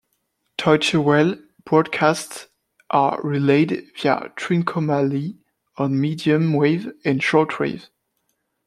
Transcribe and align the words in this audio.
Deutsche 0.57 0.95
Welle 0.95 1.37
broadcasts 1.63 2.47
are 2.89 3.21
relayed 3.21 3.85
via 3.95 4.29
Trincomalee 4.35 5.37
on 5.77 6.01
medium 6.01 6.53
wave 6.53 6.91
and 7.05 7.21
short 7.21 7.59
wave. 7.59 7.87